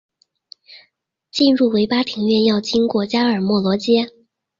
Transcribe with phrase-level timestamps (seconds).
[1.29, 4.07] 进入维巴庭园要经过加尔默罗街。